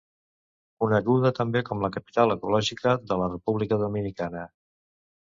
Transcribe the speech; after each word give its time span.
Coneguda 0.83 1.31
també 1.39 1.61
com 1.67 1.83
la 1.83 1.91
capital 1.97 2.33
ecològica 2.35 2.93
de 3.11 3.19
la 3.23 3.27
República 3.33 3.79
Dominicana. 3.83 4.47